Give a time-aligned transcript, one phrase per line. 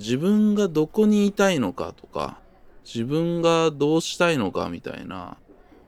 [0.00, 2.38] 自分がどこにいたいのかとか
[2.86, 5.36] 自分がどうしたいのかみたいな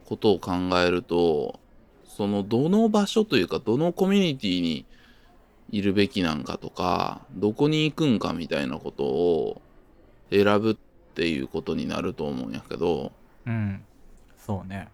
[0.04, 1.58] ことを考えると
[2.04, 4.84] そのどの場所というかどのコミュニティに
[5.70, 9.62] いるべきなんかとかどこに行くんかみたいなことを
[10.30, 10.76] 選ぶっ
[11.14, 13.12] ていうことになると思うんやけど。
[13.46, 13.82] うん。
[14.36, 14.88] そうね。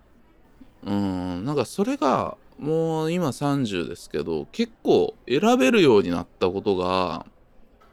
[0.84, 1.44] うん。
[1.44, 7.26] なんかそれがもう今30ですけど結構選べるようになったことが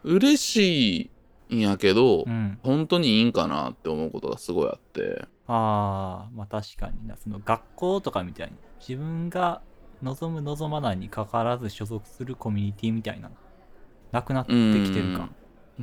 [0.03, 1.09] 嬉しい
[1.51, 2.59] んやけど、うん。
[2.63, 5.25] 本当にいいんかなって思うことがすごいあって。
[5.47, 7.17] ああまあ確かにな。
[7.17, 9.61] その学校とかみたいに自分が
[10.01, 13.29] 望む望まないにかかわらず所属するコミュニティみたいな
[14.11, 15.29] なくなってきてるか。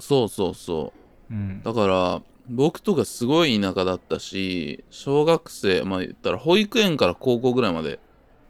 [0.00, 0.92] そうそうそ
[1.30, 1.34] う。
[1.34, 1.62] うん。
[1.62, 8.00] だから僕とかすごい田舎だったし小学生まあ言ったら保育園から高校ぐらいまで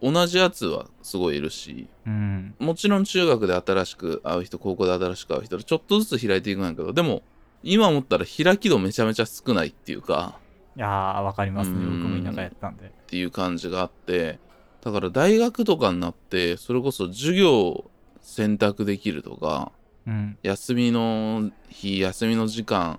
[0.02, 2.54] 同じやつはすごいいるしうん。
[2.58, 7.22] もちろん中学で新しく会う人高校で新しく会う人でちょっとずつ開いていくんやけどでも
[7.62, 10.38] 今思ったら開き度めちゃめちゃ少ないっていうか
[10.76, 11.76] いやーわかりますね。
[11.76, 12.02] うん。
[12.02, 12.86] 僕も田舎やったんで。
[12.86, 14.38] っていう感じがあって
[14.82, 19.70] だから大学とかになってそれこそ授業を選択できるとか
[20.06, 20.36] うん。
[20.42, 22.98] 休みの日休みの時間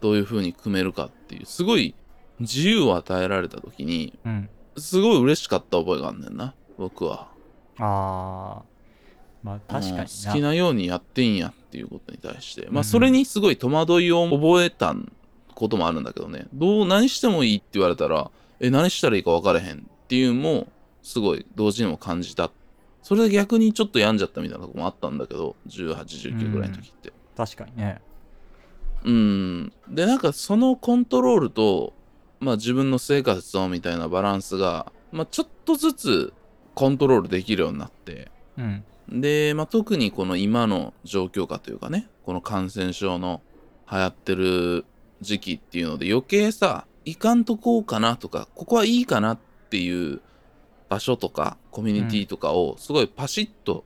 [0.00, 1.94] どういう風に組めるかっていうすごい
[2.38, 7.28] 自由を与えられた時にうんすごい嬉しかった覚えがあんねんな僕は。
[7.78, 8.62] ああ
[9.42, 10.04] まあ確かにうんな。
[10.04, 12.66] 好きなようにやってんやっていうことに対して。
[12.66, 12.78] まうん。
[12.78, 14.94] あそれにすごい戸惑いを覚えた
[15.54, 16.46] こともあるんだけどね。
[16.52, 20.68] どう何してもいいって言われたらえ何したらいいか分からへんっていうのも
[21.02, 22.50] すごい同時にも感じた。
[23.02, 27.12] それで逆にちょっと病んじゃったみたいなとこもあったんだけど1819ぐらいの時って。
[27.36, 28.00] 確かにね。
[29.04, 29.72] うん。
[29.88, 31.92] でなんかそのコントロールと
[32.40, 36.32] まあ自分の生活とみたいなバランスがまあちょっとずつ
[36.74, 43.40] コントロールできるようになってうんで、まあ、特にこの今の状況下というかねこの感染症の
[43.90, 44.84] 流行ってる
[45.20, 49.38] 時期っていうので余計さいかんとこうかなとかここはいいかなっ
[49.70, 50.20] ていう
[50.88, 53.84] 場所とかコミュニティとかをすごいパシッと、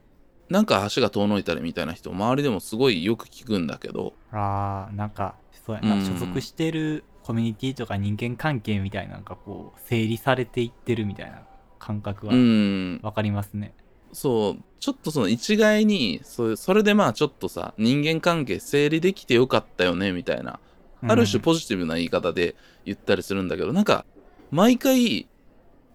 [0.49, 5.35] なんか足が遠のいたりみたいな人周りでもすごいよく聞くんだけどああなんか
[5.65, 6.05] そうやな、うん。
[6.05, 11.41] 所属してるコミュニティとか人間関係みたいなのがこう整理されていってるみたいな
[11.79, 12.99] 感覚はうん。
[13.03, 13.73] わかりますね。
[14.13, 14.63] そう。
[14.79, 20.59] ちょっとその一概にそそれでまあちょっとさ人間関係整理できてよかったよねみたいな。
[21.03, 22.55] ある種うんポジティブな言い方で
[22.85, 24.05] 言ったりするんだけど、なんか
[24.51, 25.27] 毎回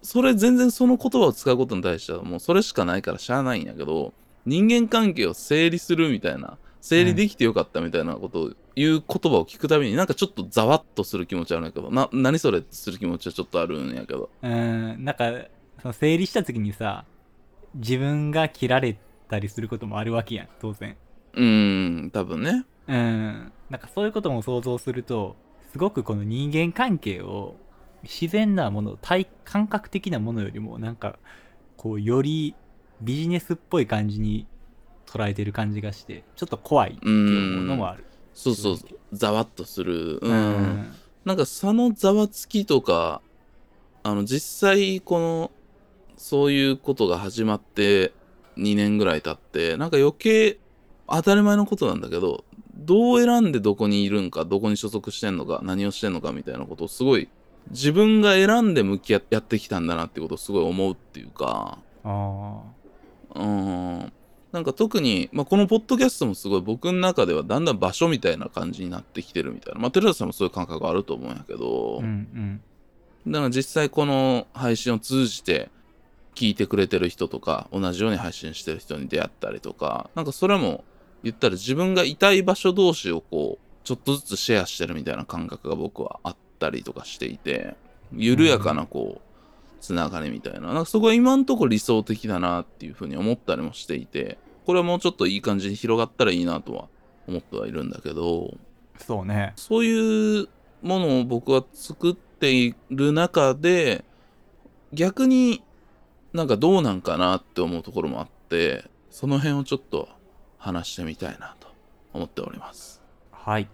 [0.03, 4.13] それ全然その言葉を使うことに対してはもうそれしかないからしゃあないんやけど
[4.45, 11.91] 人間関係を整理するみたいな整理できてよかったみたいなことを言う言葉を聞くたびになんかちょっとざわっとする気持ちあるんやけど。
[11.91, 14.31] な何それする気持ちはちょっとあるんやけど。
[14.43, 15.33] うんなんか
[15.81, 17.05] その整理した時にさ
[17.75, 18.99] 自分が切られ
[19.29, 20.97] たりすることもあるわけやん当然。
[21.35, 22.65] うーん多分ね。
[22.89, 25.37] うんなんかそういうことも想像すると
[25.73, 27.57] すごくこの人間関係を
[28.03, 31.19] 自然なもの体感覚的なものよりもなんか
[31.77, 32.55] こうより
[33.01, 34.47] ビジネスっぽい感じに
[35.07, 38.05] 捉えてる感じがしてちょっと怖いっていうのもある。
[38.35, 38.79] そうそう
[39.13, 40.19] ざわっとする。
[40.21, 40.93] う、うん。
[41.25, 43.21] なんかそのざわつきとか
[44.03, 45.51] あの実際この
[46.17, 48.13] そういうことが始まって
[48.57, 50.59] 2年ぐらい経ってなんか余計
[51.09, 52.45] 当たり前のことなんだけど
[52.75, 57.29] どう選んでどこにいるんかどこに所属してんのか何をしてんのかみたいなことをすごい
[57.71, 61.79] 自分が選んで向き合ってやってきたんだなってことをすごい思うっていうか。
[62.05, 62.61] あ
[63.35, 64.13] うん
[64.53, 69.81] なんか特に、まあ、このポッドキャストもすごい僕の中ではだんだん場所みたいな感じになってきてるみたいな。
[69.81, 72.61] まあ寺田さんもそういう感覚あると思うんやけど、あうん
[73.27, 73.33] うん。
[73.33, 75.69] だから実際この配信を通じて
[76.37, 80.85] 聞いてくれてる人とか同じように配信してる人に出会ったりとかなんかそれも
[81.25, 87.75] 言ったら自分がいたい場所同士をこうちょっとずつシェアしてるみたいな感覚が僕はあったりとかしていて
[88.13, 89.26] 緩やかなこう
[89.87, 90.61] つながりみたいな。
[90.61, 96.89] なんかそこが今んとこ理想的だなっていうふうに思ったりもしていてこれはもうちょっといい感じに広がったらいいなとは
[97.29, 98.53] 思ってはいるんだけど
[98.99, 99.53] そうね。
[99.55, 100.49] そういう
[100.83, 104.05] ものを僕は作っている中で
[104.93, 105.63] 逆に
[106.33, 110.09] なんかどうなんかなって思うところもあってその辺をちょっと
[110.59, 111.69] 話してみたいなと
[112.13, 113.01] 思っております。
[113.31, 113.69] はい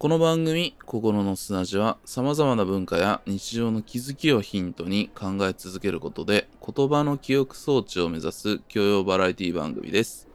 [0.00, 10.26] この番組「心の砂地」はさまざまな文化や日常の気づきをヒントに考え続けることで言葉の記憶装置を目指す教養バラエティ番組です。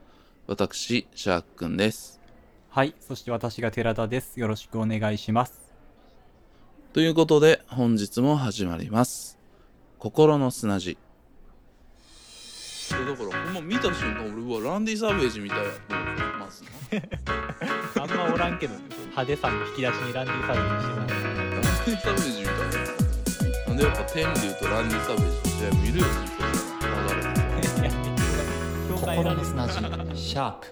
[0.45, 2.21] 私シャークくんです。
[2.69, 4.39] はいそして私が寺田です。
[4.39, 5.73] よろしくお願いします。
[6.94, 9.39] ということで本日も始まります。
[9.97, 10.95] 心の砂地
[13.06, 16.63] だからほんま見た瞬間俺はランディ・サーベージみたいやと思ってます
[18.00, 18.81] あんまおらんけどね
[19.12, 23.06] 派手さの引き出しにランディ・サベージしてたランディ・サベージみたいな。
[23.68, 26.36] なんでやっぱ天竜とランディ・サベージの試合見るように
[26.81, 27.24] 流れ
[27.72, 28.06] てる
[28.96, 30.68] 心の砂地シャープ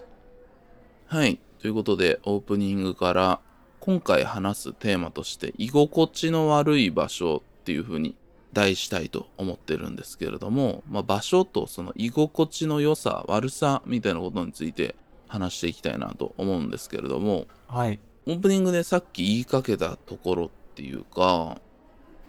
[1.07, 1.39] はい。
[1.59, 3.39] ということで、オープニングから、
[3.79, 8.15] 今回話すテーマとして、居心地の悪い場所っていう風に
[8.53, 14.95] 題したいと思ってるんですけれども、まあ、場所とその居心地の良さ、悪さみたいなことについて
[15.27, 17.99] 話していきたいなと思うんですけれども、はい。
[18.25, 21.57] オープニングでさっき言いかけたところっていうか、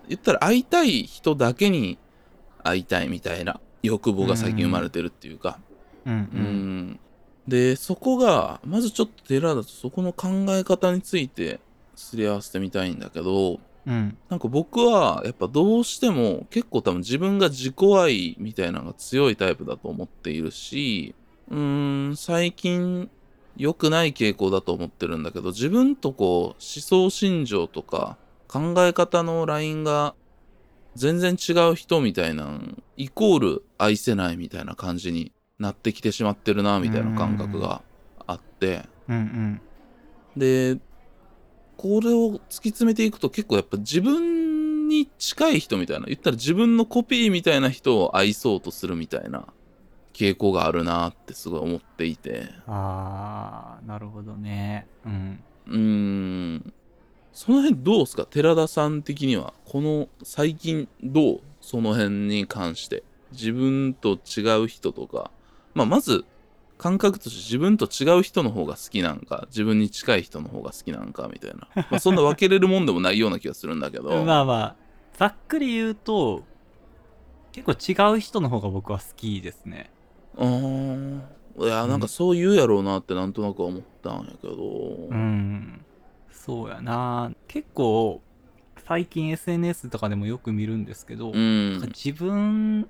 [0.09, 1.99] 言ったら会いたい人だけに
[2.63, 5.59] 会いたいみたいな欲望が最近生まれてるっていうか、
[6.07, 6.13] うん。
[6.13, 7.01] ううんん。
[7.47, 11.61] で、そこが、まずちょっと寺だとそこの考え方について
[11.95, 14.19] すり合わせてみたいんだけど、うん。
[14.29, 21.15] なんか僕はやっぱどうしても結構多分自分が自己愛みたいなのが強いタイプだと思っているし、
[21.51, 23.11] うーん、最近
[23.57, 28.17] 良くない傾向だと思ってるんだけど、自分とこう思想信条とか
[28.49, 30.15] 考え方のラインが
[30.95, 32.61] 全然違う人みたいな、
[32.97, 37.83] イコール愛せないみたいな感じになってきてしまってるな、みたいな感覚が
[38.27, 39.61] あって、うんうん。
[40.37, 40.79] で、
[41.77, 49.47] これを突き詰めていくと結構やっぱ自分に近い人みたいな、言ったら自分のコピーみたいな人を愛そうとするみたいな
[50.13, 54.87] 傾向があるなってすごい思っていて、あーなるほどね。
[55.05, 55.43] うん。
[55.67, 55.77] うー
[56.57, 56.73] ん、
[57.33, 58.25] その辺どうですか？
[58.27, 61.41] 寺田さん的には、この最近どう？
[61.61, 63.03] その辺に関して。
[63.33, 65.33] 自分と違う人とか、
[65.75, 66.25] まあまず
[66.85, 71.67] 感覚として自分と違う人の方が好きなんか、自分に近い人の方が好きなんかみたいな。
[71.75, 74.23] まあそんな分けれるもんでもないような気がするんだけど。
[74.23, 74.77] まあまあ
[75.15, 76.43] ざっくり言うと
[77.53, 79.91] 結構違う人の方が僕は好きですね
[80.37, 81.23] うーん。
[81.57, 84.57] いや、なんかそう言うやろうなってなんとなく思ったんやけど。
[85.09, 85.87] うん
[86.31, 88.21] そうやな結構
[88.87, 91.81] 最近 SNS とかでもよく見るんですけど、うん。
[91.97, 92.87] 自分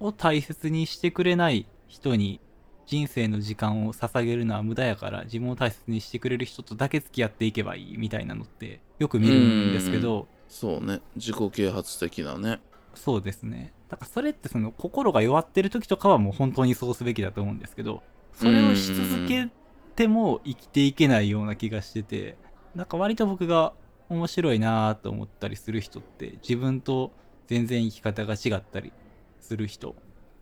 [0.00, 2.40] を大切にしてくれない人に
[2.88, 11.02] 人生の時間を捧げるのは無駄やから自分を大切にしてくれる人とだけ付き合っていけばいいみたいなのってよく見るんですけどそうね。
[11.14, 12.60] 自己啓発的なね。
[12.94, 18.02] そうですねだからそれってその心が弱ってる時とかはもう本当にそうすべきだと思うんですけど
[18.32, 19.50] それをし続け
[19.94, 22.38] ても生きていけないような気がしてて
[22.74, 23.74] なんか割と僕が
[24.08, 27.12] 面白いなと思ったりする人って自分と
[27.48, 28.92] 全然生き方が違ったり
[29.40, 29.94] する人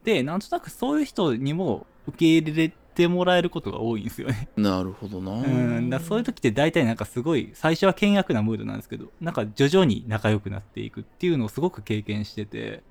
[0.06, 4.48] でなんとなくそういう人にも受け入れてもらえることが多いんですよね。
[4.56, 5.32] なるほどな。
[5.32, 5.90] うん。
[5.90, 12.84] だそういう時って大体なんかすごい最初は険悪なムードなんですけどなんか徐々に仲良くなっていくっていうのをすごく経験してて。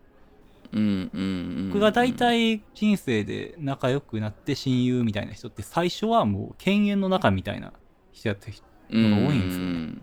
[0.73, 1.69] うんうんうん。
[1.69, 7.71] 僕が大体人生で仲良くなって親友みたいな人って最初はもう犬猿の中みたいな
[8.11, 10.01] 人やった人のが多いんですよね。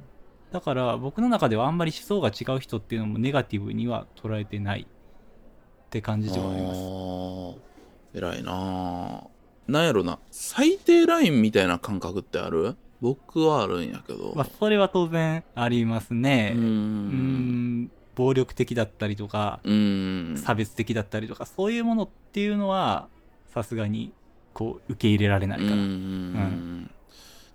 [0.50, 4.86] だから僕の中ではあんまり思想が違う人っていうのもネガティブには捉えてない
[5.92, 6.80] って感じではあります。
[8.14, 9.26] 偉いなあ
[9.68, 12.76] なんやろな最低ラインみたいな感覚ってある？
[13.02, 16.54] 僕はあるんやけど、まあそれは当然ありますね。
[16.56, 17.82] うん。
[17.82, 17.90] ん。
[18.14, 20.34] 暴力的だったりとかうん。
[20.38, 23.08] 差別的だったりとかそういうものっていうのは
[23.52, 24.14] さすがに
[24.54, 25.78] こう受け入れられないから、うん。
[25.80, 26.90] うん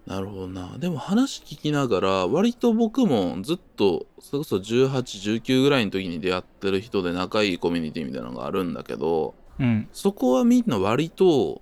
[0.08, 0.78] なるほどな。
[0.78, 9.90] でも話聞きながら割と僕もずっとそれこそ1819ぐらいの時に出会ってる人で仲いいコミュニティみたいなのがあるんだけどうん。
[9.92, 11.62] そこはみんな割と思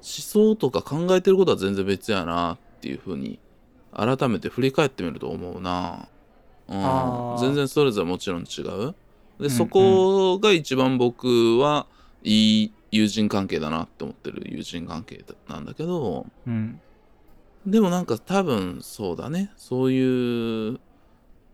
[0.00, 3.40] 想とか考えてることは全然別やなっていうふうに
[3.92, 6.08] 改めて振り返ってみると思うな、
[6.68, 7.36] うん。
[7.40, 8.94] 全然それぞれもちろん違う。
[9.40, 11.86] で、んそこが一番僕は
[12.22, 16.80] いい友人関係だなって思ってる友人関係なんだけどうん
[17.66, 20.80] でもなんか多分そうだねそういう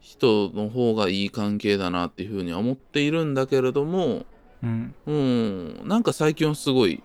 [0.01, 4.25] 人の方がいい関係だなっていうふうには思っているんだけれども
[4.63, 7.03] うんうん、なんか最近はすごい、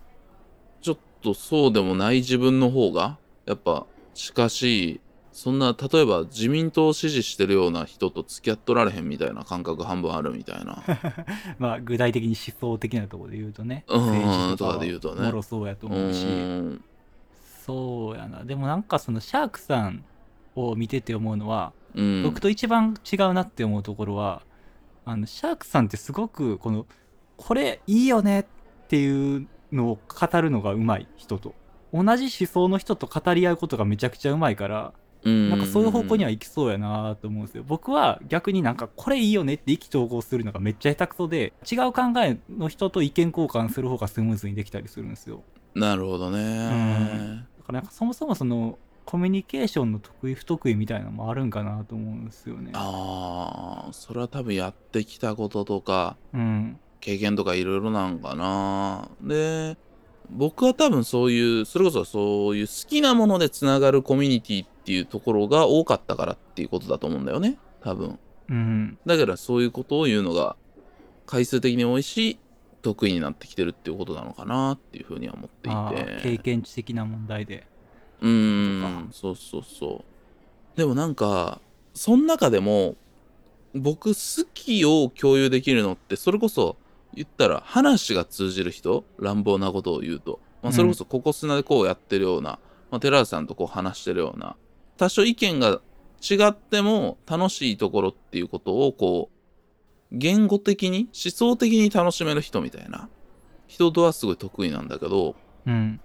[0.81, 10.83] ちょっとそうでもない自分の方が、やっぱ近しい、そんな、例えば自民党を支持してるような人と付き合っとられへんみたいな感覚半分あるみたいな。
[11.57, 13.97] まあ具体的に思想的なところで言うとねう
[14.53, 16.83] んとかで言うとねもろそうやとう思うしん。
[17.65, 20.03] そうやなでもなんかそのシャークさん
[20.55, 22.23] を見てて思うのは、うん。
[22.23, 24.41] 僕と一番違うなって思うところは
[25.05, 26.85] あのシャークさんってすごくこの
[27.37, 28.45] これいいよねっ
[28.87, 31.55] ていうのを語るのがうまい人と
[31.93, 34.93] 同じ思想の人と語り合うことがめちゃくちゃうまいから
[35.25, 37.63] うん、なんかそういう方向には行きそうやなと思うんですよ。
[37.65, 45.43] 僕は逆になんかこれいいよねって意気投合するのがめっちゃ下手くそで違う考えの人と意見交換する方がスムーズにできたりするんですよ。
[45.75, 47.45] なるほどね。
[47.63, 52.71] だからなんかそもそもそのコミュニケーションの得意不得意みたいなのもあるんかなと思うんですよね。
[52.73, 56.79] ああ、それは多分やってきたこととか、うん。
[56.99, 59.09] 経験とかいろいろなんかな。
[59.21, 59.77] で、
[60.29, 67.57] 僕は多分そういう、それこそそういう好きなものでつながるコミュニティっていうところが多かったからっていうことだと思うんだよね。
[67.81, 68.17] 多分。
[68.49, 68.97] うん。
[69.05, 70.55] だからそういうことを言うのが
[71.25, 72.39] 回数的に多いし、
[72.83, 76.37] 得意になってきてるっていうことなのかなっていうふうには思っていあー経て。
[76.37, 77.65] 験値的な問題で。
[78.21, 80.03] うーん、そうそうそ
[80.75, 80.77] う。
[80.77, 81.59] でもなんか、
[81.93, 82.95] その中でも、
[83.73, 86.77] 僕好きを共有できるのって、それこそ
[87.15, 90.39] 言ったら話が通じる人、乱暴なことを言うと。
[90.61, 92.59] まあ、それこそここ砂でこうやってるような、
[92.91, 94.55] まあ、寺田さんとこう話してるような、
[94.97, 95.81] 多少意見が
[96.21, 99.32] 違っても楽しいところっていうことをこう、
[100.13, 103.09] 言語的に、思想的に楽しめる人みたいな
[103.67, 105.99] 人とはすごい得意なんだけど、うん。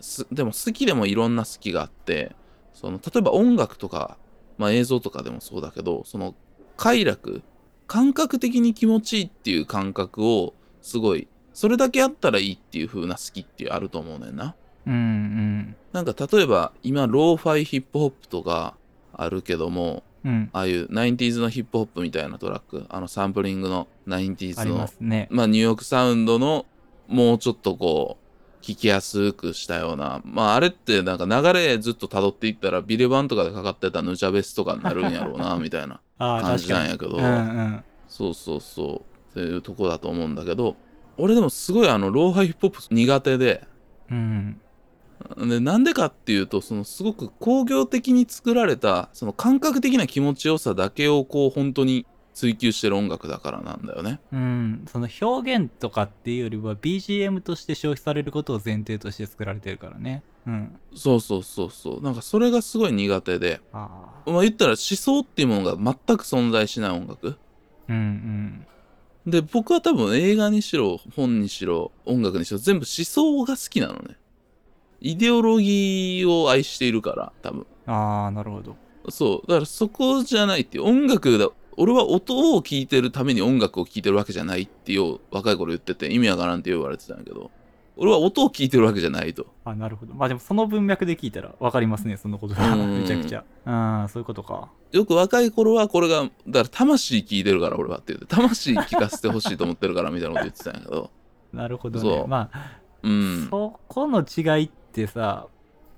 [0.00, 2.34] すでも好きでもいろんな好きがあって
[2.74, 4.18] その例えば音楽とか、
[4.58, 6.34] まあ、映像とかでもそうだけどその
[6.76, 7.42] 快楽
[7.86, 14.56] 感覚的に気持ちいいっていう感覚をすごいそれだけあったらいいっていう風な好きってあると思うねんな。
[14.86, 15.76] うんうん。
[15.92, 18.76] なんか例えば今ローファイヒップホップとか
[19.12, 20.50] あるけどもうん。
[20.52, 25.28] ああいう 90s のヒップホップみたいなトラックあのサンプリングの 90s ありまのすね。
[25.30, 26.66] まあ、ニューヨークサウンドの
[27.08, 36.68] もうちょっとこう聞きやすくしたようなまああれってなんか流れずっと辿っていったらビレバンとかでかかってたヌチャベスとかになるんやろうな みたいな感じ。
[36.70, 37.84] なんやけど、うんうん。
[38.08, 40.76] そうそうそうっていうとこだと思うんだけど
[41.16, 43.66] 俺でもすごいあのローハイヒップホップ苦手で
[44.10, 44.60] うん。
[45.36, 54.20] でなんでかっていうとそのすごく工業的に作られたその感覚的な気持ちよさだけをこう本当に追求してる音楽だからなんだよね。
[54.32, 54.84] うん。
[54.90, 60.22] その表現とかっていうよりは BGM として消費されることを前提として作られてるからね。
[60.46, 60.78] うん。
[60.94, 63.60] そうそうそうそうなんかそれがすごい苦手で。
[63.72, 67.36] まあ言ったら思想っていうものが全く存在しない音楽。
[67.88, 68.66] うんうん。
[69.26, 74.16] で、僕は多分映画にしろ、本にしろ、音楽にしろ、全部思想が好きなのね。
[75.02, 77.66] イデオロギーを愛しているから、多分。
[77.86, 78.76] ああ、なるほど。
[79.10, 79.46] そう。
[79.48, 87.50] だからそこじゃないっていう、音楽だ、俺は音を聴いてるために音楽を聴いてるわけじゃないっていう若い頃言ってて意味わからんって言われてたんやけど、
[87.96, 89.46] 俺は音を聴いてるわけじゃないと。
[89.64, 90.14] あなるほど。
[90.14, 92.74] まあでもその文脈で聞いたら分かりますね、そのことが。
[92.74, 93.44] うんめちゃくちゃ。
[93.64, 94.70] ああ、そういうことか。
[94.92, 96.30] よく若い頃はこれが、だか
[96.64, 101.10] ら魂聞いてるから俺はって言って、魂聞かせてほしいと思ってるからみたいなこと言ってたんやけど、
[101.52, 102.08] なるほどね。
[102.08, 103.48] そうまあ、うん。
[103.50, 105.48] そこの違いってさ、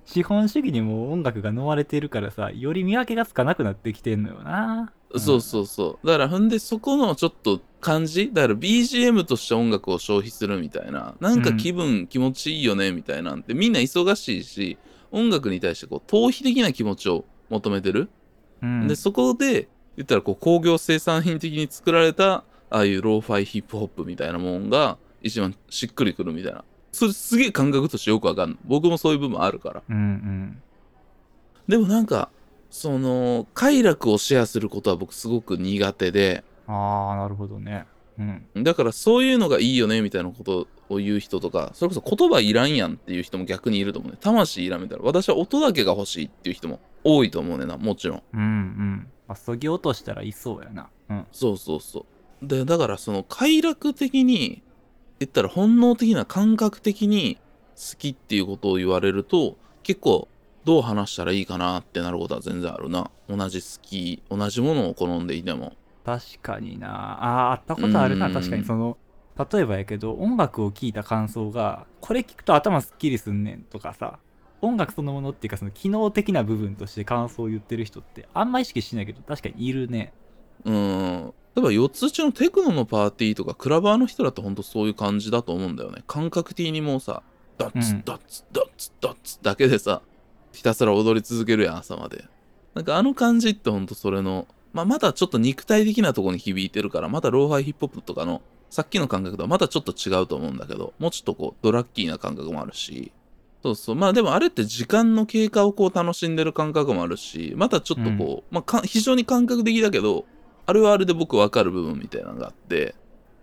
[0.05, 4.93] 資本主義にも音楽が飲まれてるからさ、より見分けがつかなくなってきてんのよな。
[5.17, 6.07] そうそうそう。
[6.07, 11.15] だから、ほんで、そこのちょっと感じだから BGM として音楽を消費するみたいな。
[11.21, 14.79] なんか気分、気持ちいいよね、みたいなんて、みんな忙しいし、
[15.11, 18.09] 音楽に対してこう、逃避的な気持ちを求めてる。
[18.63, 18.89] うん。
[18.89, 26.65] で、そこで、言ったらこう、工業生産品的に作られた、ああいうローファイヒップホップみたいなもんが、一番しっくりくるみたいな。
[26.95, 28.59] それすげえ感覚としてよくわかんない。
[28.65, 29.83] 僕もそういう部分あるから。
[29.89, 30.63] うんうん。
[31.69, 32.31] でもなんか、
[32.71, 37.87] その、快楽をシェアすることは僕すごく苦手で、ああ、なるほどね。
[38.19, 38.65] うん。
[38.65, 44.19] だからそういうのがいいよねみたいなことを言う人とか、それこそ言葉いらんやんっていう人も逆にいると思うね。
[44.21, 45.05] 魂いらんみたいな。
[45.05, 48.23] 私は音だけが欲しいっていう人も多いと思うねんな、もちろん。
[48.33, 49.07] うんうん。
[49.27, 50.89] まあ、そぎ落としたらいそうやな。
[51.11, 51.27] うん。
[51.33, 52.07] そうそうそ
[52.43, 52.47] う。
[52.47, 54.63] で、だからその快楽的に、
[55.25, 57.39] 言ったら本能的な感覚的に
[57.77, 60.29] 好きっていうことを言われると、結構
[60.65, 63.11] どう話したらいいかなってなることは全然あるな。
[63.29, 65.73] 同じ好き、同じものを好んでいても。
[66.05, 66.89] 確かにな。
[66.89, 68.27] ああ、あったことあるな。
[68.27, 68.97] うん確かにその、
[69.51, 74.19] 例えばやけど、音楽を聴いた感想が、これ聞くと頭すっきりすんねんとかさ、
[74.61, 80.13] 音楽そのものっていうか、その機能的な部分として感想を言ってる人って、あんま意識しないけど、確かにいるね。
[80.65, 81.35] うん。
[81.57, 86.03] 例えば四つ打ちのテクノのパーティーとかクラバーの人だと本当そういう感じだと思うんだよね。
[86.07, 87.23] 感覚的にもうさ、
[87.59, 90.03] ダッツうんダッツダッツダッツだけでさ、
[90.53, 92.25] ひたすら踊り続けるやん、朝まで。
[92.75, 103.13] なんかあの感じってほんとそれの、まあ、まだちょっと肉体的なとこに響いてるから、またローファイヒップホップとかの、さっきの感覚とはまたちょっと違うと思うんだけど、もうちょっとこう、ドラッギーな感覚もあるし、
[103.63, 103.95] そうそう。
[103.95, 110.27] まあでもあれって時間の経過をこう楽しんでる感覚もあるし、またちょっとこう、まあか非常に感覚的だけど、
[110.67, 112.95] あれはあれで僕分かる部分みたいなのがあって、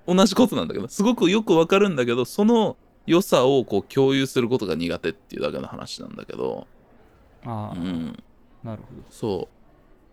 [0.08, 6.68] 同じことなんだけど、すごくよく分かるんだけど、その良さをこう共有することが苦手っていうだけの話なんだけど、
[7.46, 8.24] ああ、うん。
[8.64, 9.04] なるほど。
[9.10, 9.50] そ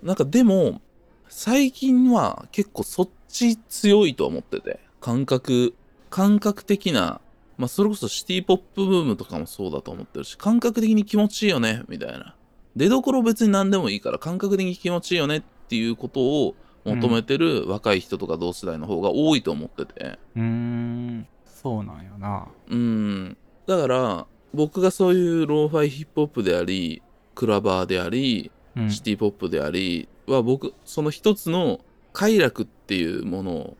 [0.02, 0.06] う。
[0.06, 0.80] なんかでも、
[1.28, 5.74] 最近は結構そっち強いと思ってて、感覚、
[6.10, 7.20] 感覚的な、
[7.56, 12.34] まあそれこそシティポップブームとかもそうだと思ってるし、感覚的に気持ちいいよね、みたいな。
[12.76, 20.18] 出どころ別に何でもいいから感覚的に気持ちいいよねっていうことを求めてる若い人とか同世代の方が多いと思ってて。
[20.36, 21.26] うーん。
[21.44, 22.46] そうなんよな。
[22.68, 23.36] うん。
[23.66, 27.02] だから僕がそういうローファイヒップホップであり
[27.34, 28.90] クラバーでありうん。
[28.90, 31.80] シティポップでありは僕その一つの
[32.12, 33.76] 快楽っていうものを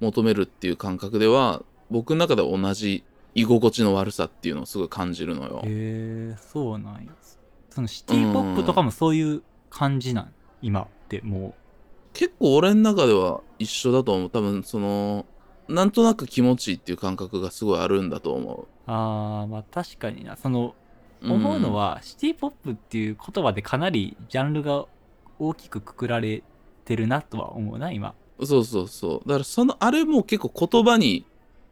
[0.00, 5.62] 求めるっていう感覚では僕の中では同じ居心地の悪さっていうのをすごい感じるのよ。
[5.64, 7.12] へえそうなんや。
[7.70, 10.32] そのシティポップとかもそういう感じなん？
[10.62, 11.54] 今っても
[12.14, 14.30] 結構俺の中では一緒だと思う。
[14.30, 15.26] 多分その
[15.68, 18.66] なんとなく気持ちいいっていう感覚がすごいあるんだと思う。
[18.86, 20.36] あーまあ確かにな。
[20.36, 20.74] その
[21.22, 21.32] う。
[21.32, 24.84] 思うのは、シティポップっていう言葉でかなりジャンルが
[25.38, 26.42] 大きくくくられ
[26.84, 28.14] てるなとは思うな今。
[28.38, 29.28] うんそうそうそう。
[29.28, 31.24] だからそのあれも結構言葉に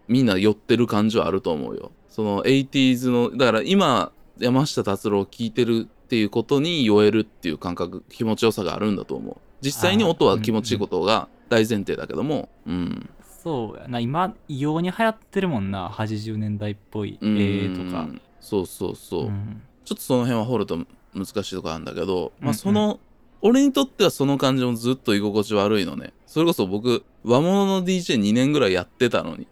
[0.08, 1.90] みんな寄ってる感じはあると思うよ。
[2.08, 13.10] その 80s のだから今山下達郎を聴いてるっていうことに酔えるっていう感覚気持ちよさがあるんだと思う実際に音は気持ちいいことが大前提だけどもうん。
[13.42, 14.00] そうやな。
[14.00, 17.38] 今異様に流行ってるもんな80年代っぽいうん。
[17.38, 18.08] 絵とか。
[18.40, 19.62] そうそうそう、うん。
[19.84, 20.78] ちょっとその辺は掘ると
[21.14, 22.22] 難しいとこあるんだけど、うん。
[22.24, 23.00] うんまあその
[23.44, 26.12] 俺にとってはその感じもずっと居心地悪いのね。
[26.26, 29.48] それこそ僕和物の DJ2 年ぐらいやってたのに。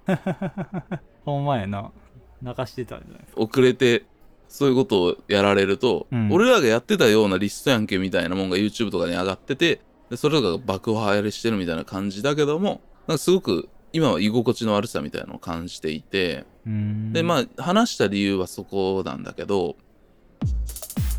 [1.24, 1.90] ほんまやな。
[2.40, 4.04] 泣かしてたんじゃない遅れて
[4.48, 6.32] そういうことをやられると、うん。
[6.32, 19.74] 俺らがやってたようなリストやんけみたいなもんが YouTube とかに上がっててでそれとかが爆破やりしてるみたいな感じだけどもなんかすごく今は居心地の悪さみたいなのを感じていて、でまあ話した理由はそこなんだけど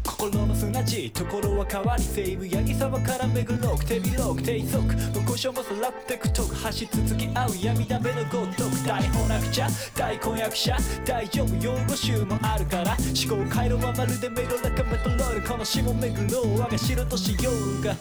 [0.06, 12.96] 心の砂地ところは変わり西武八木沢から巡ろう手広く低速無故障もさらってくとく走り続き合う闇だめのごとく大本なくちゃ大婚約者大丈夫用語集もあるから
[13.28, 15.48] 思考回路はまるでメロラカメトロール。
[15.48, 17.96] この下巡ろう我が城としようが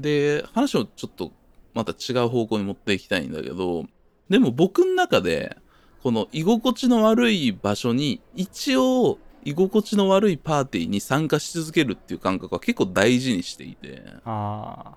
[0.00, 1.32] で話をちょっと
[1.74, 3.86] また違う方向に持っていきたいんだけど
[4.28, 5.56] でも僕の中で
[6.02, 14.02] この居心地の悪い場所に一応居心地の悪いパーティーに参加し続けるっていう感覚は結構大事にしていて。
[14.24, 14.92] ああ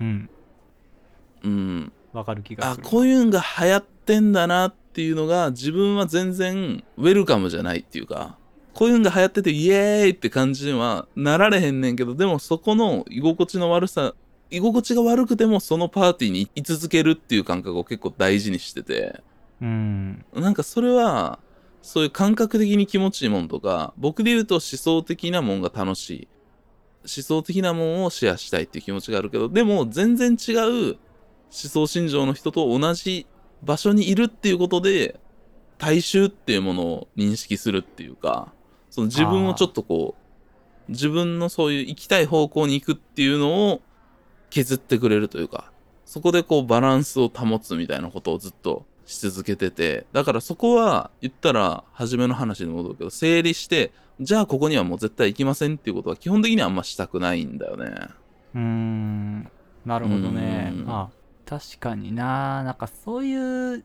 [0.00, 0.30] うん。
[1.44, 1.92] うん。
[2.12, 2.86] わかる気がする。
[2.86, 8.38] あこういうのが流行ってんだなっていうのが自分は全然ウェルカムじゃないっていうか
[8.72, 14.14] こういうのが流行っててイエーイって感じにはなられへんねんけどでもそこの居心地の悪さ
[14.50, 19.22] 居心地が悪くてもそのパーティーに居続けるっていう感覚を結構大事にしてて。
[19.60, 20.24] うん。
[20.34, 21.38] なんかそれは
[21.82, 26.28] そういう感覚的に気持ちいいもんとか僕で言うと思想的なもんが楽しい。
[27.06, 30.96] 思想的なもんをシェアしたいっていう気持ちがあるけどでも全然違う思
[31.50, 33.26] 想信条の人と同じ
[33.62, 35.18] 場所にいるっていうことで
[35.78, 38.52] 大衆っていうものを認識するっていうか
[38.90, 40.16] その自分をちょっとこ
[40.88, 43.82] う自分のそういう行きたい方向に行くっていうのを
[44.56, 45.70] 削ってくれるというか
[46.06, 57.90] そこでこうバランスを保つみたいなことをずっとし続けててだからそこは言ったら初めの話に戻るけど整理してじゃあここにはもう絶対行きませんっていうことは基本的にはあんましたくないんだよね。
[58.54, 59.50] うーん。
[59.84, 60.72] なるほどね。
[60.74, 60.84] うん。
[60.88, 61.10] あ
[61.44, 62.64] 確かにな。
[62.64, 63.84] なんかそういう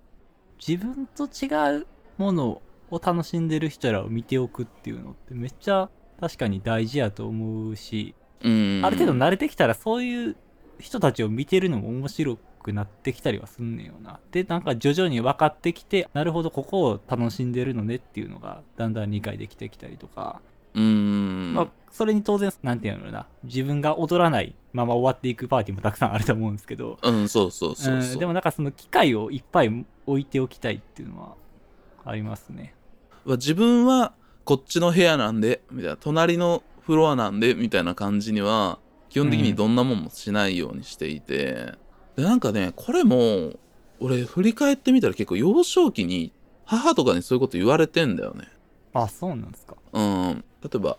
[0.66, 5.90] 自分と違うものを楽しんでる人らを見ておくっていうのってめっちゃ
[6.22, 8.82] 確かに大事やと思うし、うん。
[8.86, 10.38] ある程度慣れてきたらそういう
[10.82, 14.20] 人たちを見てるのも面白くなってきたりはすんねんよな。
[14.32, 20.42] で、なんか徐々に分かってきて、なるほど、ここを楽しんでるのねっていうのがだんだん理解できてきたりとか、
[20.74, 21.54] うん。
[21.54, 27.98] まあ、それに当然、なんていうのな、自分が踊らないまま終わっていくパーティーもたくさんあると思うんですけど、うんそうそうそうう。
[27.98, 31.36] んそうでもなんかその機会をいっぱい置いておきたいっていうのは
[32.06, 32.74] ありますね。
[33.26, 34.14] 自分は
[34.46, 38.80] こっちの部屋なんでみたいな隣のフロアなんでみたいな感じには
[39.12, 41.74] 基本的にどんなもんもしないようにしていて、
[42.16, 43.52] でなんかねこれも
[44.00, 46.32] 俺振り返ってみたら結構幼少期に
[46.64, 48.48] 母とかにそういうこと言われてんだよね
[48.94, 49.76] あ、そうなんですか。
[49.92, 50.98] うん例えば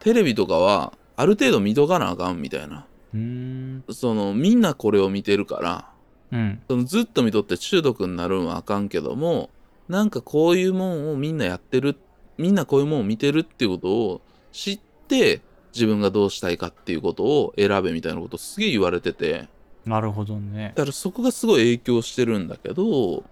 [0.00, 3.84] テレビとかはある程度見とかなあかんみたいなうーん。
[3.90, 5.88] そのみんなこれを見てるから
[6.32, 6.60] うん。
[6.68, 9.50] そのずっと見とって中毒になるんはあかんけども
[9.88, 11.96] なんかこういうもんをみんなやってる
[12.38, 14.20] みんなこういうもんを見てるっていうことを
[14.50, 15.42] 知って
[15.74, 19.48] 自分がどうしたいかっていうことを選べみたいなことをすげえ言われてて
[19.84, 20.72] なるほどね。
[20.76, 23.24] だからそこがすごい影響してるんだけど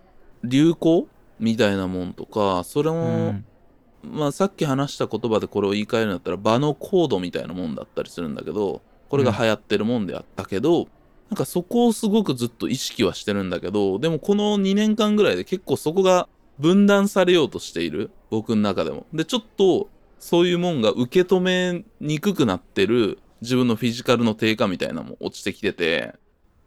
[0.43, 1.07] 流行
[1.39, 3.45] みたいなもんとかそれうも、ん。
[4.03, 10.89] まあさっき話した言葉でこれを言い換えるんだったら場のコードみたいなもんだったりするんだけどこれが流行ってるもんであったけど、
[11.29, 19.89] なんかそこをすごくずっと意識はしてるんだけどでもこの2年間ぐらいで結構そこが分断されようとしている僕の中でもでちょっと
[20.21, 26.15] そういうもんが受け止めにくくなってる自分のフィジカルの低下みたいなのも落ちてきてて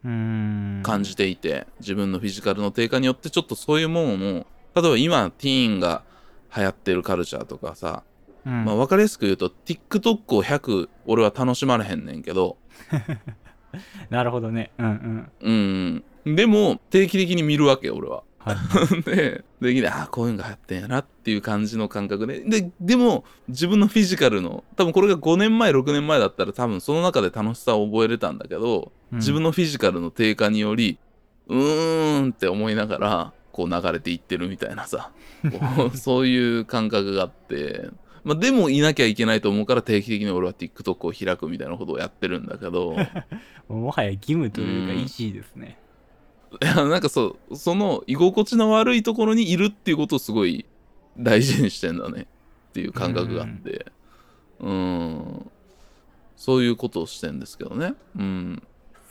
[0.02, 6.02] 感じていて、自分のフィジカルの低下によってちょっとそういうもんも例えば今ティーンが
[6.54, 8.02] 流行ってるカルチャーとかさ、
[8.44, 8.64] うん。
[8.64, 12.58] まあ分かりやすく言うと TikTok を100俺は楽しまれへんねんけど。
[14.10, 14.72] なるほどね。
[14.78, 16.02] うんうん。
[16.24, 16.36] うん。
[16.36, 18.22] でも定期的に見るわけよ俺は。
[18.44, 18.56] はい
[19.02, 22.40] で、できて、ああ、こういうのが流行ってんやなっていう感じの感覚で。
[22.40, 29.18] で、でも、自分のフィジカルの、多分これが5年前、6年前だったら多分その中で楽しさを覚えれたんだけど、うん。
[29.18, 30.98] 自分のフィジカルの低下により、
[31.48, 35.10] うーんって思いながら、こう流れていってるみたいなさ、
[35.94, 37.88] そういう感覚があって、
[38.24, 42.96] まあでもいなきゃいけないと思うから定期的に俺は TikTok を開くみたいなことをやってるんだけど、
[43.68, 44.98] もはや義務というかうん。
[44.98, 45.78] 意思ですね
[46.62, 50.64] いやなんかそうその居心地の悪いところにいるっていうことをすごい
[51.18, 52.26] 大事にしてんだね。
[52.70, 53.86] っていう感覚があって。
[54.60, 55.50] うん。
[56.36, 57.94] そういうことをしてんですけどね。
[58.16, 58.62] うん。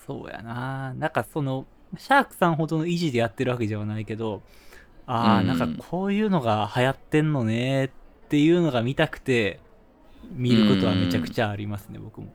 [0.06, 0.94] そうやな。
[0.98, 1.66] なんかその
[1.98, 4.42] シャークさんほどの維持でやってるわけではないけど
[5.06, 5.48] ああ、うん。
[5.48, 7.90] なんかこういうのが流行ってんのねっ
[8.30, 9.60] ていうのが見たくて
[10.32, 12.34] 見ることはめちゃくちゃありますね、僕も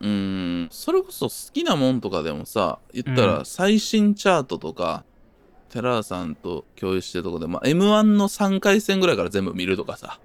[0.00, 0.68] うん。
[0.70, 5.04] それこそ好きなもんとかでもさ言ったうら最新チャートとか、
[5.70, 10.20] 寺田さんと共有してるとこで、まあ、m 1の3回戦ぐらいから全部見るとかさ。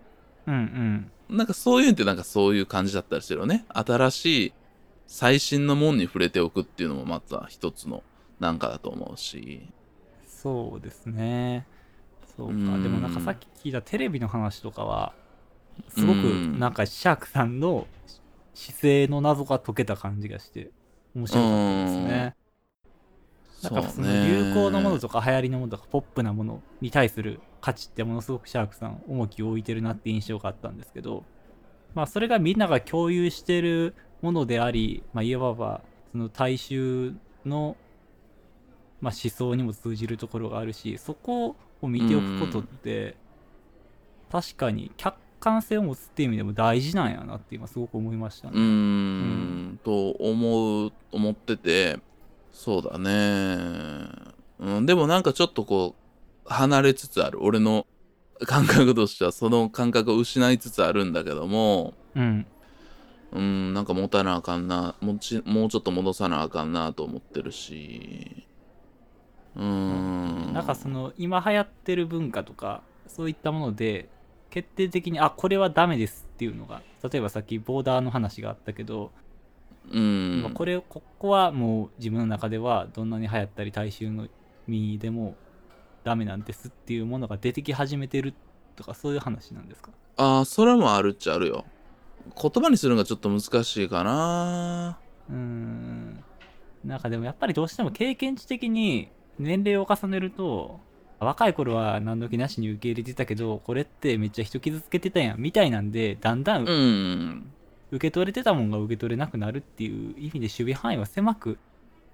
[0.46, 1.38] うんうん。
[1.38, 3.66] なんかそういうんってなんかそういう感じだったりしてるよね。
[3.70, 4.54] 新しい
[5.08, 8.04] 最新のもんに触れておくっていうのもまた一つの
[8.40, 9.62] なんかだと思うし。
[10.28, 11.66] そうですね。
[12.38, 12.54] そうか。
[12.54, 12.84] うん。
[12.84, 15.14] でもなんかさっき聞いたテレビの話とかは
[15.90, 16.60] すごくうん。
[16.60, 17.88] なんかシャークさんの
[18.54, 20.72] 姿勢の謎が解けた感じがして
[21.16, 22.36] 面白かったですね。
[23.64, 31.26] なんかその流行のものとか流行りのものとかポップなものに対する価値ってものすごくシャークさん重きを置いてるなって印象があったんですけど
[31.94, 35.82] まあそれがみんなが共有してるものでありまあいわば
[36.12, 37.14] その大衆
[37.46, 37.76] の
[39.02, 43.18] まあ思想にも通じるところがあるしそこを見ておくことって
[44.32, 49.72] 確かに客観性を持つっていう意味でも大事なんやなって今すごく思いましたうーね。
[49.74, 52.00] ん、と思う、思ってて、
[52.52, 54.08] そうだね。
[54.60, 55.96] うん、でもなんかちょっとこ
[56.46, 57.44] う、離れつつある。
[57.44, 57.88] 俺の
[58.46, 62.46] 感覚としてはその感覚を失いつつあるんだけども、うん。
[63.32, 68.46] うん、なんか持たなあかんな、もちもうちょっと戻さなあかんなと思ってるし、
[69.56, 70.54] うーん。
[70.54, 74.10] なんかその今流行ってる文化とかそういったもので
[74.50, 79.12] 決定的にあこれはダメですっていうのが例えばさっきボーダーの話があったけど、
[79.92, 84.28] うんまあこれここはもう自分の中ではどんなに流行ったり大衆の
[84.68, 85.36] 身でも
[86.04, 88.34] ダメなんですっていうものが出てき始めてる
[88.76, 89.92] とかそういう話なんですか？
[90.18, 91.66] ああ、それもあるっちゃあるよ。
[92.42, 95.00] 言葉にするのがちょっと難しいかな。
[95.30, 96.24] うーん
[96.84, 100.80] なんかでもやっぱりどうしても経験値的に年齢を重ねると
[101.20, 107.52] 若い頃は何時なしに受け入れてたけどこれってめっちゃ人傷つけてたやんみたいなんでだんだんうん。
[107.92, 111.58] 受け取れてたもんが受け取れなくなるっていう意味で守備範囲は狭く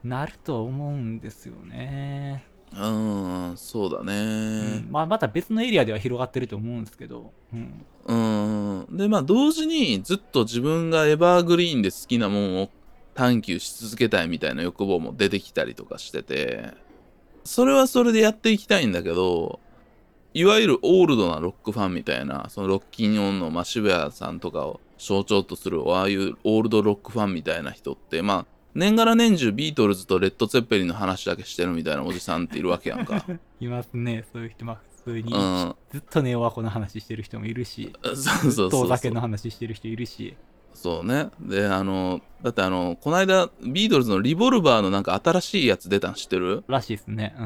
[0.04, 4.88] なるとは思うんですよね、うん、そうだうねん。
[4.90, 8.98] まあ、また別のエリアでは広がってると思うんですけど、うん、うん。
[8.98, 12.70] で、まあ、同時にずっと自分がエバーグリーンで好きなもんを
[13.14, 16.74] 探求し続けたいみたいな欲望も出てきたりとかしてて、
[17.46, 19.60] それはそれでやっていきたいんだけど、
[20.34, 33.26] いわゆるオールドなロックファンみたいな、そのロッキンオンの、まあ、渋谷さんとかを象徴とする、ああいうオールドロックファンみたいな人って、まあ、年がら年中ビートルズとレッド・ツェッペリンの話だけしてるみたいなおじさんっているわけやんか。
[33.62, 35.76] いますねそういう人まあ普通にうん。
[35.94, 38.82] ずっとネオワコの話してる人もいるし そうそうそうそう。
[38.84, 40.36] 遠酒の話してる人いるし
[40.76, 41.30] そうね。
[41.40, 46.64] で、あの、だってあの、この間、ビートルズのリボルバーのなんか新しいやつ出たん知ってる？
[46.68, 47.44] らしいですねう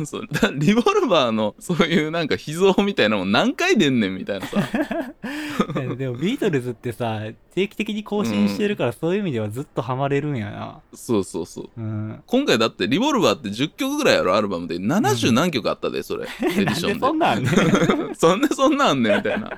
[0.00, 4.60] ん そうだリボルバーのそういうなんか秘蔵みたいなのも何回出んねんみたいなさ。
[5.96, 7.20] でもビートルズってさ
[7.54, 11.70] 定期的に更新してるから、そういう意味ではずっとハマれるんやなそうそうそう。
[11.76, 16.26] うん今回だってリボルバーって10曲ぐらいあるアルバムで70何曲あったで、それ。
[16.42, 17.18] エディションで。
[17.18, 19.50] なんでそんなんあんねん そんでそんなんあんねんみたいな。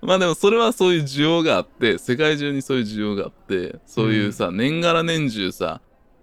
[0.02, 5.80] まあでもそれはそういう需要があって、世界中にそういう需要があって、そういうさ、年がら年中さ、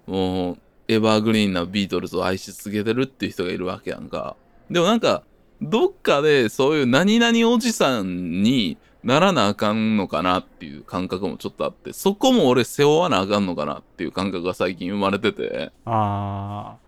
[0.07, 0.57] もう、
[0.87, 4.35] エバーグリーンなビートルズを愛し続けてるっていう人がいるわけやんか。
[4.69, 5.23] でもなんか、
[5.61, 15.71] どっかでそういう何々おじさんにならなあかんのかなっていう感覚もちょっとあって、そこも俺背負わなあかんのかなっていう感覚が最近生まれてて。
[15.85, 16.85] あー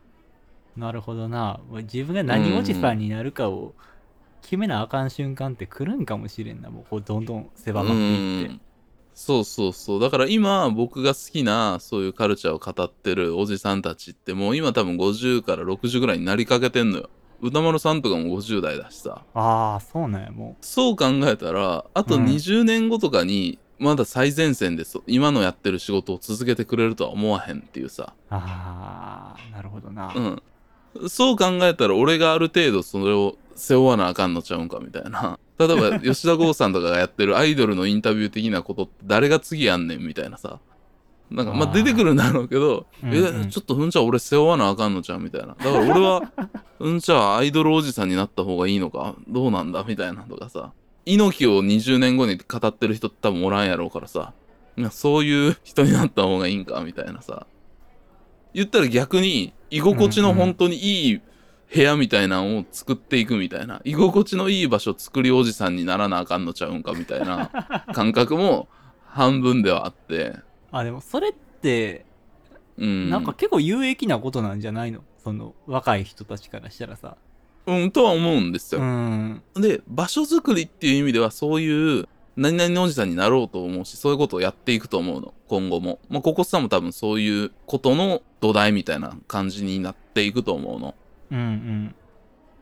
[0.79, 1.59] なるほどな
[1.91, 3.73] 自分が何おじさんになるかを
[4.47, 8.61] 決めなあかん瞬間って来るんかもしれんなもうこうどんどん狭まっていってうん
[9.13, 9.99] そうそうそう。
[9.99, 17.09] だから今僕が好きなそういうカルチャーを語ってるおじさんたちってもう今多分50から60ぐらいになりかけてんのよ。
[17.41, 19.23] 歌丸さんとかも50代だしさ。
[19.33, 28.13] ああそうなんやもそう考えたら、あとうん20年後とかにまだ最前線でそ今のやってる仕事を続けてくれるとは思わへんっていうさ。
[28.13, 30.43] うああなるほどな、うん。
[31.09, 35.37] そう考えたら俺がある程度それを背負わなあかんのちゃうんかみたいな。
[35.59, 40.59] 例えば吉田剛さんとかがやってるアイドルのインタビュー的なことって誰が次やんねんみたいなさ。
[41.31, 45.47] なんかまあ出てくるんだろうけど、うんうんえ、ちょっとうんちゃ俺背負わなあかんのちゃうみたいな。
[45.47, 46.21] だから俺は
[46.79, 49.15] うんちゃアイドルおじさんになった方がいいのか？
[49.27, 49.83] どうなんだ？
[49.85, 50.71] みたいなとかさ。
[51.05, 54.33] 猪木を20年後に語ってる人って多分おらんやろうからさ。
[54.91, 56.79] そういう人になった方がいいんか？
[56.81, 57.45] みたいなさ。
[58.57, 61.21] 言ったら逆に居心地の本当にいい
[61.71, 63.81] 部屋みたいなのを作っていくみたいな。
[63.83, 67.51] 居心地のいい場所作りおじさんにならなあかんのちゃうんかみたいな
[67.93, 68.67] 感覚も
[69.05, 70.37] 半分ではあって。
[70.71, 72.03] あでもそれって
[72.77, 73.11] うん。
[73.11, 75.03] なんか結構有益なことなんじゃないの？
[75.23, 77.15] その若い人たちからしたらさ。
[77.67, 79.43] うんとは思うんですうよ、ん。
[79.55, 82.07] で場所作りっていう意味ではそういう
[82.37, 85.33] 何々のおじさんになろうと思うしそういうことをやっていくと思うの。
[85.47, 85.99] 今後も。
[86.07, 90.95] まあここさんも多分そういうことの土台みたいな感じになっていくと思うの。
[91.31, 91.93] うん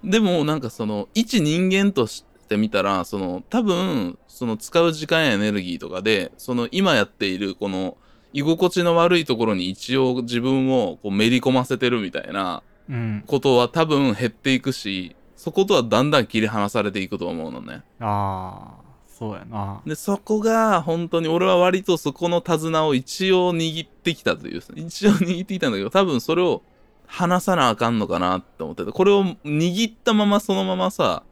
[0.04, 0.10] うん。
[0.10, 7.98] でもなんかその一人間として見たらその多分その使う時間やエネルギーとかでその今やっているこの
[8.32, 13.24] 居心地の悪いところに一応自分をこうめり込ませてるみたいなうん。
[13.28, 17.82] ことは多分減っていくしそことはだんだん切り離されていくと思うのね。
[18.00, 18.85] ああ
[19.18, 19.82] そうやな。
[19.86, 26.62] でそこが本当に俺は割とそこの手綱を一応握ってきたという一応握ってきたんだけど多分それを
[27.08, 31.24] 離さなあかんのかなって思っててこれを握ったままそのままさ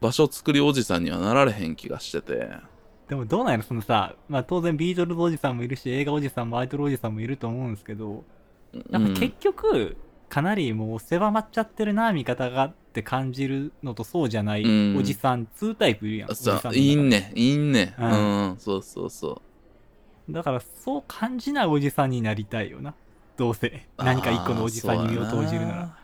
[0.00, 2.50] 場所作りおじさんにはなられへん気がしてて。
[3.08, 8.24] でもどうなんやろそのさ、まあ当然ビートルズおじさんもいるし、映画おじさんもアイドルおじさんもいると思うんですけど、
[8.90, 9.96] なんか結局、
[10.32, 14.96] かなりもう狭まっちゃってるな、見方がって感じるのとそうじゃないうん。
[14.96, 16.30] おじさん、2タイプいるやん。
[16.30, 17.32] おじさんの中でさいいんね。
[17.34, 17.94] いいんね。
[17.98, 18.10] ううん。
[18.52, 19.42] ん、そうそうそ
[20.26, 20.32] う。
[20.32, 22.94] だからそう感じないおじさんになりたいよな。
[23.36, 23.86] どうせ。
[23.98, 25.96] 何か一個のおじさんに身を投じるなら。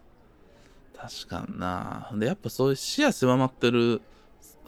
[0.95, 2.11] 確かにな。
[2.15, 4.03] でやっぱそういう視野狭まってる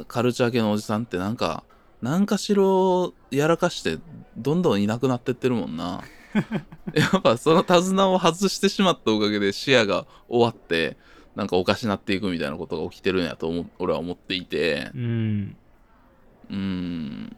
[0.08, 1.64] カルチャー系のおじさんってなんか
[2.00, 3.98] 何かしろやらかして
[4.38, 6.00] どんどんいなくなってってるもんな
[6.94, 10.96] やっぱその手綱を外してしまったおかげで視野が終わって
[11.34, 14.90] なんかおかしなっていくみたいなことが起きてるんやと思う俺は思っていて。
[14.94, 15.56] うん。
[16.50, 17.36] うーん。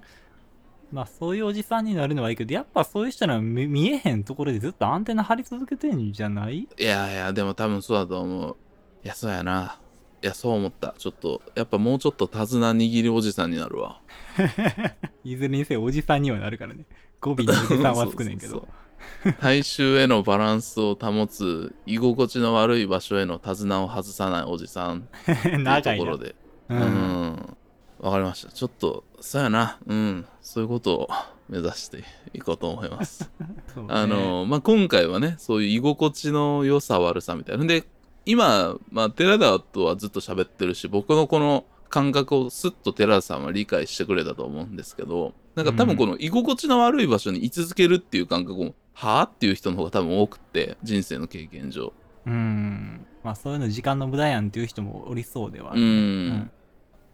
[0.93, 6.69] まあそういうおじさんになるのはいいけど、やっぱそういう人らは見見えへんところでずっとアンテナ張り続けてんじゃない？
[6.79, 8.57] いやいやでも多分そうだと思う。
[9.05, 9.79] いやそうやな。
[10.23, 10.95] いやそう思った。
[10.99, 14.01] ちょっとやっぱもうちょっと手綱握りおじさんになるわ。
[15.25, 16.85] いずれにせよおじさんにはなるからね。
[17.23, 18.69] 語尾におじさんはつくねんけど。
[19.41, 26.19] 大衆へのバランスを保つ居心地の悪い場所への手綱を外さないおじさんっていうところ。
[26.19, 26.35] で。
[26.69, 26.75] う。
[26.75, 26.81] うん。
[26.81, 27.57] ん。
[28.01, 28.53] わかりました。
[28.53, 29.79] ちょっとそうやな。
[29.87, 30.27] うん。
[30.41, 31.09] そういうことを
[31.49, 32.03] 目指して
[32.35, 33.31] いこうと思います。
[33.89, 37.65] あのまあ今回はねそういう居心地の良さ悪さみたいな。
[37.65, 37.85] で
[38.27, 51.93] 今まあ寺田とはずっと喋ってるし僕のこの感覚をスッと寺田さんは理解してくれたと思うんですけどなんか多分この居心地の悪い場所に居続けるっていう感覚もはあっていう人の方が多分多くって人生の経験上。
[52.27, 53.07] うん。
[53.23, 56.51] まあそういうの時間の無駄やんっていう人もおりそうではあうるん、ね。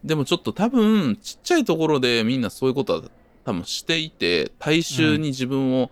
[0.05, 3.03] でもちょっと多分ちっちゃいところでみんなそういうことは
[3.45, 5.91] 多分していて大衆に自分を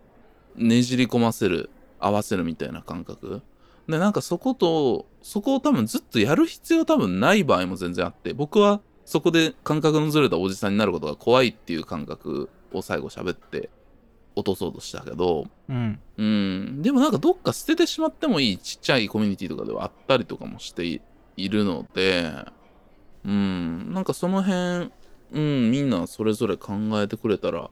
[0.54, 3.42] ねじり込ませる、合わせるみたいな感覚
[3.88, 13.70] でなんかそことそこを多分ずっとやる必要多分ない場合も全然あって僕はそこで感覚のずれたおじさんになることが怖いっていう感覚を最後喋って
[14.34, 15.98] 落とそうとしたけどうん。
[16.18, 21.00] うん、でもなんかどっか捨ててしまってもいいちっちゃいコミュニティとかではあったりとかもしてい
[21.36, 22.32] いるので、
[23.24, 24.90] うん、なんかその辺、
[25.32, 27.70] うん、みんなそれぞれ考えてくれたら、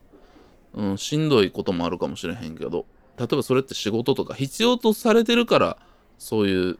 [0.74, 2.86] うん、しんどいこともあるかもしれへんけど、
[3.18, 5.78] 例えばそれって仕事とか必要とされてるから、
[6.18, 6.78] そういう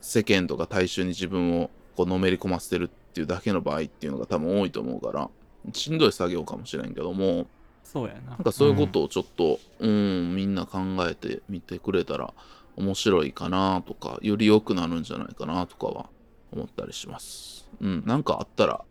[0.00, 5.30] 世間とか大衆に自分をこうのめり込ませてるっていうだけの場合っていうのが多分多いと思うから、
[5.72, 7.46] しんどい作業かもしれんけども、
[7.82, 8.32] そうやな。
[8.32, 12.34] なんかそういうことをちょっと、うん、みんな考えてみてくれたら
[12.76, 16.06] 面白いかなとか、より良くなるんじゃないかなとかは
[16.52, 17.68] 思ったりします。
[17.80, 18.84] うん、なんかあったら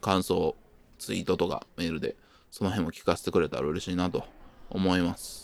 [0.00, 0.56] 感想、
[0.98, 2.16] ツイートとかメールで
[2.50, 4.24] その辺も聞かせてくれたら嬉しいなと
[4.70, 5.41] 思います。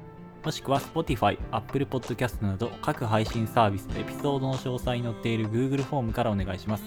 [0.45, 6.85] もしくは Spotify、Apple Podcast など各配信サービスのエピソードの詳細に載っている Google フォームからお願いします。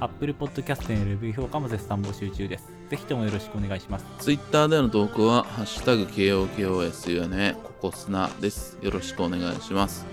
[0.00, 2.68] Apple Podcast へのレビュー評価も絶賛募集中です。
[2.88, 4.04] ぜひともよろしくお願いします。
[4.18, 8.78] Twitter での投稿は、ハッシュタグ KOKOSUNA ココスナです。
[8.82, 10.06] よろしくお願いします。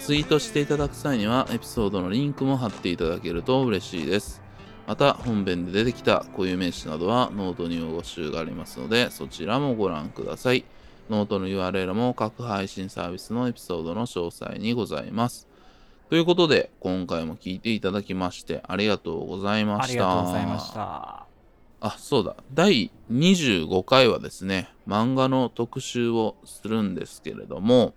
[0.00, 4.40] ツイートしていただく際には、エピソードのリンクも貼っていただけると嬉しいです。
[4.86, 10.64] また、本編で出てきた固有名詞などはノートに応募集がありますので、そちらもご覧ください。
[11.10, 15.51] ノートの URL も各配信サービスのエピソードの詳細にございます。
[16.12, 19.84] ということで、今回も聞いていただきましてありがとうございました。
[19.84, 21.26] ありがとうございました。
[21.80, 22.36] あ、そうだ。
[22.52, 27.94] 第25回はですね、漫画の特集をするんですけれども、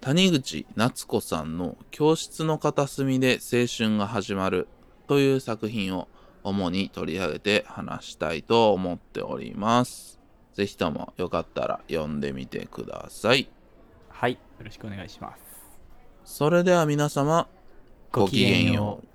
[0.00, 4.66] 谷口夏子さんの教室の片隅で青春が始まる
[5.06, 6.08] という作品を
[6.42, 10.18] 主に取り上げて話したいと思っております。
[10.54, 13.48] ぜひともよかったら読んでみてください。
[14.08, 15.49] はい、よろしくお願いします。
[16.24, 17.48] それでは皆様、
[18.12, 19.09] ごきげんよう。